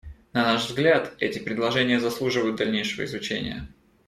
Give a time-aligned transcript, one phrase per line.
[0.33, 3.67] На наш взгляд, эти предложения заслуживают дальнейшего изучения.